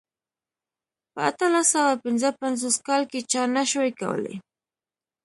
[1.13, 4.35] په اتلس سوه پنځه پنځوس کال کې چا نه شوای کولای.